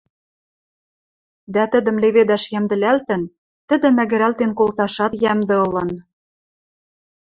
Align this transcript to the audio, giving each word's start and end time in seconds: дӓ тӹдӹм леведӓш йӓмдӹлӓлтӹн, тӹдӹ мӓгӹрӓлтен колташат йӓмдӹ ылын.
дӓ 1.53 1.63
тӹдӹм 1.71 1.97
леведӓш 2.03 2.43
йӓмдӹлӓлтӹн, 2.53 3.21
тӹдӹ 3.67 3.87
мӓгӹрӓлтен 3.97 4.51
колташат 4.57 5.13
йӓмдӹ 5.23 5.55
ылын. 5.65 5.89